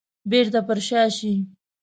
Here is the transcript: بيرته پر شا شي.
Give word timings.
بيرته 0.29 0.59
پر 0.67 0.79
شا 0.87 1.01
شي. 1.17 1.33